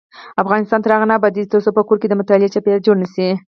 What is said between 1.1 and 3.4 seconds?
ابادیږي، ترڅو په کور کې د مطالعې چاپیریال جوړ نشي.